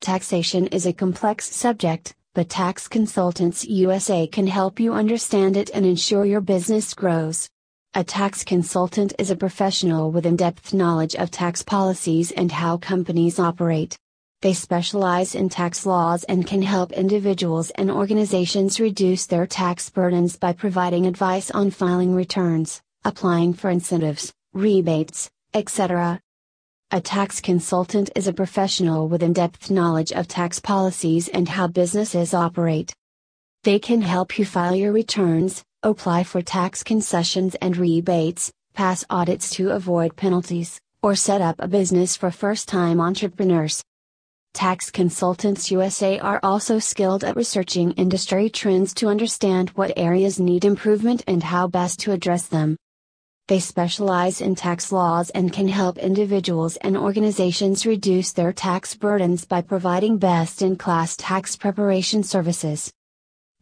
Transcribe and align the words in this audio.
Taxation 0.00 0.66
is 0.68 0.86
a 0.86 0.94
complex 0.94 1.54
subject, 1.54 2.14
but 2.32 2.48
Tax 2.48 2.88
Consultants 2.88 3.66
USA 3.66 4.26
can 4.26 4.46
help 4.46 4.80
you 4.80 4.94
understand 4.94 5.58
it 5.58 5.68
and 5.74 5.84
ensure 5.84 6.24
your 6.24 6.40
business 6.40 6.94
grows. 6.94 7.50
A 7.92 8.02
tax 8.02 8.42
consultant 8.42 9.12
is 9.18 9.30
a 9.30 9.36
professional 9.36 10.10
with 10.10 10.24
in 10.24 10.36
depth 10.36 10.72
knowledge 10.72 11.14
of 11.16 11.30
tax 11.30 11.62
policies 11.62 12.30
and 12.30 12.50
how 12.50 12.78
companies 12.78 13.38
operate. 13.38 13.98
They 14.40 14.54
specialize 14.54 15.34
in 15.34 15.50
tax 15.50 15.84
laws 15.84 16.24
and 16.24 16.46
can 16.46 16.62
help 16.62 16.92
individuals 16.92 17.68
and 17.72 17.90
organizations 17.90 18.80
reduce 18.80 19.26
their 19.26 19.46
tax 19.46 19.90
burdens 19.90 20.34
by 20.34 20.54
providing 20.54 21.06
advice 21.06 21.50
on 21.50 21.70
filing 21.70 22.14
returns, 22.14 22.80
applying 23.04 23.52
for 23.52 23.68
incentives, 23.68 24.32
rebates, 24.54 25.28
etc. 25.52 26.22
A 26.92 27.00
tax 27.00 27.40
consultant 27.40 28.10
is 28.16 28.26
a 28.26 28.32
professional 28.32 29.06
with 29.06 29.22
in 29.22 29.32
depth 29.32 29.70
knowledge 29.70 30.10
of 30.10 30.26
tax 30.26 30.58
policies 30.58 31.28
and 31.28 31.48
how 31.48 31.68
businesses 31.68 32.34
operate. 32.34 32.92
They 33.62 33.78
can 33.78 34.02
help 34.02 34.40
you 34.40 34.44
file 34.44 34.74
your 34.74 34.90
returns, 34.90 35.62
apply 35.84 36.24
for 36.24 36.42
tax 36.42 36.82
concessions 36.82 37.54
and 37.62 37.76
rebates, 37.76 38.50
pass 38.74 39.04
audits 39.08 39.50
to 39.50 39.70
avoid 39.70 40.16
penalties, 40.16 40.80
or 41.00 41.14
set 41.14 41.40
up 41.40 41.54
a 41.60 41.68
business 41.68 42.16
for 42.16 42.32
first 42.32 42.66
time 42.66 43.00
entrepreneurs. 43.00 43.84
Tax 44.52 44.90
Consultants 44.90 45.70
USA 45.70 46.18
are 46.18 46.40
also 46.42 46.80
skilled 46.80 47.22
at 47.22 47.36
researching 47.36 47.92
industry 47.92 48.50
trends 48.50 48.94
to 48.94 49.06
understand 49.06 49.70
what 49.76 49.92
areas 49.96 50.40
need 50.40 50.64
improvement 50.64 51.22
and 51.28 51.44
how 51.44 51.68
best 51.68 52.00
to 52.00 52.10
address 52.10 52.48
them. 52.48 52.76
They 53.50 53.58
specialize 53.58 54.40
in 54.40 54.54
tax 54.54 54.92
laws 54.92 55.30
and 55.30 55.52
can 55.52 55.66
help 55.66 55.98
individuals 55.98 56.76
and 56.76 56.96
organizations 56.96 57.84
reduce 57.84 58.30
their 58.30 58.52
tax 58.52 58.94
burdens 58.94 59.44
by 59.44 59.60
providing 59.60 60.18
best 60.18 60.62
in 60.62 60.76
class 60.76 61.16
tax 61.16 61.56
preparation 61.56 62.22
services. 62.22 62.92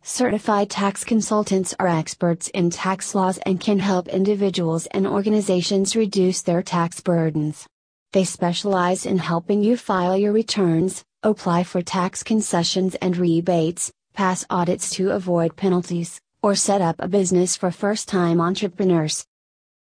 Certified 0.03 0.69
tax 0.69 1.05
consultants 1.05 1.75
are 1.81 1.89
experts 1.89 2.49
in 2.49 2.69
tax 2.69 3.15
laws 3.15 3.39
and 3.47 3.63
can 3.63 3.79
help 3.79 4.09
individuals 4.09 4.85
and 4.89 5.07
organizations 5.07 5.97
reduce 5.97 6.43
their 6.43 6.63
tax 6.63 7.01
burdens. 7.01 7.67
They 8.13 8.25
specialize 8.25 9.07
in 9.07 9.17
helping 9.17 9.63
you 9.63 9.79
file 9.79 10.19
your 10.19 10.33
returns, 10.33 11.03
apply 11.23 11.65
for 11.65 11.81
tax 11.81 12.23
concessions 12.23 12.95
and 12.97 13.17
rebates, 13.17 13.91
pass 14.13 14.45
audits 14.51 14.91
to 14.97 15.13
avoid 15.13 15.57
penalties, 15.57 16.21
or 16.43 16.55
set 16.55 16.83
up 16.83 16.97
a 16.99 17.09
business 17.09 17.57
for 17.57 17.71
first 17.71 18.07
time 18.07 18.39
entrepreneurs. 18.39 19.25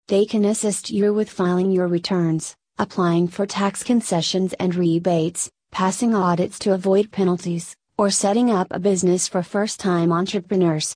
They 0.08 0.26
can 0.26 0.44
assist 0.44 0.90
you 0.90 1.14
with 1.14 1.30
filing 1.30 1.70
your 1.72 1.88
returns, 1.88 2.54
applying 2.76 3.26
for 3.26 3.46
tax 3.46 3.82
concessions 3.82 4.52
and 4.60 4.74
rebates, 4.74 5.50
passing 5.70 6.14
audits 6.14 6.58
to 6.58 6.74
avoid 6.74 7.10
penalties, 7.10 7.74
or 7.96 8.10
setting 8.10 8.50
up 8.50 8.66
a 8.70 8.78
business 8.78 9.26
for 9.28 9.42
first 9.42 9.80
time 9.80 10.12
entrepreneurs. 10.12 10.94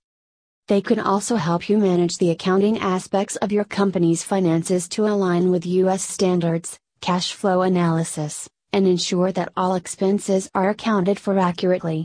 They 0.66 0.82
can 0.82 1.00
also 1.00 1.36
help 1.36 1.70
you 1.70 1.78
manage 1.78 2.18
the 2.18 2.28
accounting 2.32 2.80
aspects 2.80 3.36
of 3.36 3.50
your 3.50 3.64
company's 3.64 4.22
finances 4.22 4.86
to 4.90 5.06
align 5.06 5.50
with 5.50 5.64
U.S. 5.64 6.02
standards, 6.02 6.78
cash 7.00 7.32
flow 7.32 7.62
analysis, 7.62 8.46
and 8.74 8.86
ensure 8.86 9.32
that 9.32 9.52
all 9.56 9.74
expenses 9.74 10.50
are 10.54 10.68
accounted 10.68 11.18
for 11.18 11.38
accurately. 11.38 12.04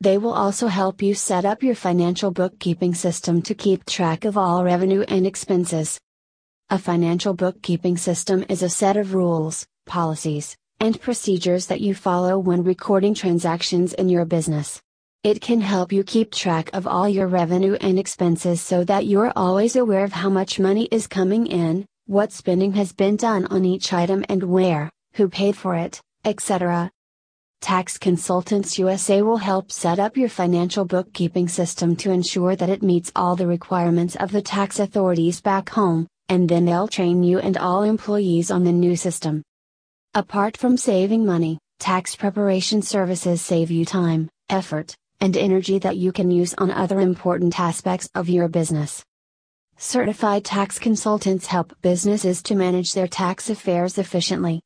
They 0.00 0.16
will 0.16 0.32
also 0.32 0.68
help 0.68 1.02
you 1.02 1.14
set 1.14 1.44
up 1.44 1.62
your 1.62 1.74
financial 1.74 2.30
bookkeeping 2.30 2.94
system 2.94 3.42
to 3.42 3.54
keep 3.54 3.84
track 3.84 4.24
of 4.24 4.38
all 4.38 4.64
revenue 4.64 5.04
and 5.08 5.26
expenses. 5.26 6.00
A 6.72 6.78
financial 6.78 7.34
bookkeeping 7.34 7.98
system 7.98 8.46
is 8.48 8.62
a 8.62 8.68
set 8.70 8.96
of 8.96 9.12
rules, 9.12 9.66
policies, 9.84 10.56
and 10.80 10.98
procedures 10.98 11.66
that 11.66 11.82
you 11.82 11.94
follow 11.94 12.38
when 12.38 12.64
recording 12.64 13.12
transactions 13.12 13.92
in 13.92 14.08
your 14.08 14.24
business. 14.24 14.80
It 15.22 15.42
can 15.42 15.60
help 15.60 15.92
you 15.92 16.02
keep 16.02 16.32
track 16.32 16.70
of 16.72 16.86
all 16.86 17.06
your 17.06 17.26
revenue 17.26 17.74
and 17.82 17.98
expenses 17.98 18.62
so 18.62 18.84
that 18.84 19.04
you're 19.04 19.34
always 19.36 19.76
aware 19.76 20.02
of 20.02 20.14
how 20.14 20.30
much 20.30 20.58
money 20.58 20.88
is 20.90 21.06
coming 21.06 21.46
in, 21.46 21.84
what 22.06 22.32
spending 22.32 22.72
has 22.72 22.94
been 22.94 23.16
done 23.16 23.44
on 23.48 23.66
each 23.66 23.92
item 23.92 24.24
and 24.30 24.42
where, 24.42 24.88
who 25.12 25.28
paid 25.28 25.54
for 25.54 25.74
it, 25.74 26.00
etc. 26.24 26.90
Tax 27.60 27.98
Consultants 27.98 28.78
USA 28.78 29.20
will 29.20 29.36
help 29.36 29.70
set 29.70 29.98
up 29.98 30.16
your 30.16 30.30
financial 30.30 30.86
bookkeeping 30.86 31.48
system 31.48 31.94
to 31.96 32.10
ensure 32.10 32.56
that 32.56 32.70
it 32.70 32.82
meets 32.82 33.12
all 33.14 33.36
the 33.36 33.46
requirements 33.46 34.16
of 34.16 34.32
the 34.32 34.40
tax 34.40 34.80
authorities 34.80 35.42
back 35.42 35.68
home, 35.68 36.08
and 36.32 36.48
then 36.48 36.64
they'll 36.64 36.88
train 36.88 37.22
you 37.22 37.38
and 37.38 37.58
all 37.58 37.82
employees 37.82 38.50
on 38.50 38.64
the 38.64 38.72
new 38.72 38.96
system. 38.96 39.42
Apart 40.14 40.56
from 40.56 40.78
saving 40.78 41.26
money, 41.26 41.58
tax 41.78 42.16
preparation 42.16 42.80
services 42.80 43.42
save 43.42 43.70
you 43.70 43.84
time, 43.84 44.30
effort, 44.48 44.96
and 45.20 45.36
energy 45.36 45.78
that 45.80 45.98
you 45.98 46.10
can 46.10 46.30
use 46.30 46.54
on 46.54 46.70
other 46.70 47.00
important 47.00 47.60
aspects 47.60 48.08
of 48.14 48.30
your 48.30 48.48
business. 48.48 49.04
Certified 49.76 50.42
tax 50.42 50.78
consultants 50.78 51.44
help 51.44 51.76
businesses 51.82 52.42
to 52.44 52.54
manage 52.54 52.94
their 52.94 53.08
tax 53.08 53.50
affairs 53.50 53.98
efficiently. 53.98 54.62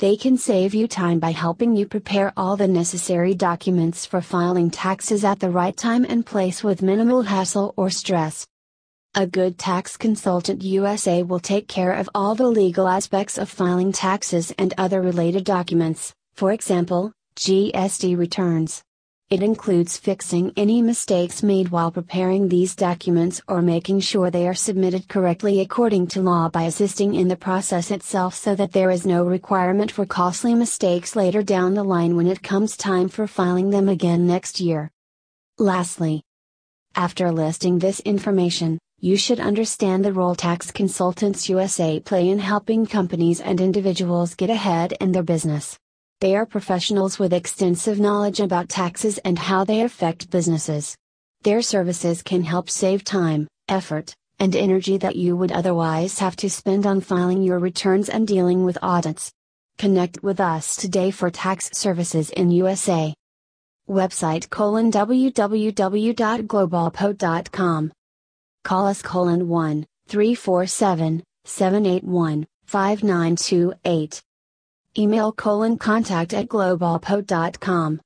They 0.00 0.18
can 0.18 0.36
save 0.36 0.74
you 0.74 0.86
time 0.86 1.18
by 1.18 1.30
helping 1.30 1.74
you 1.76 1.86
prepare 1.86 2.30
all 2.36 2.58
the 2.58 2.68
necessary 2.68 3.32
documents 3.32 4.04
for 4.04 4.20
filing 4.20 4.70
taxes 4.70 5.24
at 5.24 5.40
the 5.40 5.48
right 5.48 5.74
time 5.74 6.04
and 6.06 6.26
place 6.26 6.62
with 6.62 6.82
minimal 6.82 7.22
hassle 7.22 7.72
or 7.78 7.88
stress. 7.88 8.46
A 9.16 9.26
good 9.26 9.58
tax 9.58 9.96
consultant 9.96 10.62
USA 10.62 11.24
will 11.24 11.40
take 11.40 11.66
care 11.66 11.90
of 11.90 12.08
all 12.14 12.36
the 12.36 12.46
legal 12.46 12.86
aspects 12.86 13.38
of 13.38 13.50
filing 13.50 13.90
taxes 13.90 14.52
and 14.56 14.72
other 14.78 15.02
related 15.02 15.42
documents, 15.42 16.14
for 16.34 16.52
example, 16.52 17.12
GST 17.34 18.16
returns. 18.16 18.84
It 19.28 19.42
includes 19.42 19.96
fixing 19.96 20.52
any 20.56 20.80
mistakes 20.80 21.42
made 21.42 21.70
while 21.70 21.90
preparing 21.90 22.48
these 22.48 22.76
documents 22.76 23.42
or 23.48 23.62
making 23.62 23.98
sure 23.98 24.30
they 24.30 24.46
are 24.46 24.54
submitted 24.54 25.08
correctly 25.08 25.60
according 25.60 26.06
to 26.08 26.22
law 26.22 26.48
by 26.48 26.62
assisting 26.62 27.16
in 27.16 27.26
the 27.26 27.34
process 27.34 27.90
itself 27.90 28.36
so 28.36 28.54
that 28.54 28.70
there 28.70 28.92
is 28.92 29.04
no 29.04 29.24
requirement 29.24 29.90
for 29.90 30.06
costly 30.06 30.54
mistakes 30.54 31.16
later 31.16 31.42
down 31.42 31.74
the 31.74 31.82
line 31.82 32.14
when 32.14 32.28
it 32.28 32.44
comes 32.44 32.76
time 32.76 33.08
for 33.08 33.26
filing 33.26 33.70
them 33.70 33.88
again 33.88 34.24
next 34.24 34.60
year. 34.60 34.88
Lastly, 35.58 36.22
after 36.94 37.32
listing 37.32 37.80
this 37.80 37.98
information, 38.00 38.78
you 39.02 39.16
should 39.16 39.40
understand 39.40 40.04
the 40.04 40.12
role 40.12 40.34
Tax 40.34 40.70
Consultants 40.70 41.48
USA 41.48 41.98
play 42.00 42.28
in 42.28 42.38
helping 42.38 42.84
companies 42.84 43.40
and 43.40 43.58
individuals 43.58 44.34
get 44.34 44.50
ahead 44.50 44.92
in 45.00 45.12
their 45.12 45.22
business. 45.22 45.78
They 46.20 46.36
are 46.36 46.44
professionals 46.44 47.18
with 47.18 47.32
extensive 47.32 47.98
knowledge 47.98 48.40
about 48.40 48.68
taxes 48.68 49.16
and 49.18 49.38
how 49.38 49.64
they 49.64 49.80
affect 49.80 50.30
businesses. 50.30 50.94
Their 51.42 51.62
services 51.62 52.22
can 52.22 52.42
help 52.42 52.68
save 52.68 53.02
time, 53.02 53.48
effort, 53.68 54.12
and 54.38 54.54
energy 54.54 54.98
that 54.98 55.16
you 55.16 55.34
would 55.34 55.52
otherwise 55.52 56.18
have 56.18 56.36
to 56.36 56.50
spend 56.50 56.84
on 56.84 57.00
filing 57.00 57.42
your 57.42 57.58
returns 57.58 58.10
and 58.10 58.28
dealing 58.28 58.66
with 58.66 58.76
audits. 58.82 59.32
Connect 59.78 60.22
with 60.22 60.40
us 60.40 60.76
today 60.76 61.10
for 61.10 61.30
tax 61.30 61.70
services 61.72 62.28
in 62.28 62.50
USA. 62.50 63.14
Website 63.88 64.50
colon 64.50 64.92
www.globalfpo.com. 64.92 67.92
Call 68.62 68.86
us 68.86 69.02
colon 69.02 69.48
1 69.48 69.86
347 70.08 71.22
781 71.44 72.46
5928. 72.66 74.22
Email 74.98 75.32
colon 75.32 75.78
contact 75.78 76.34
at 76.34 76.48
globalfpo.com. 76.48 77.98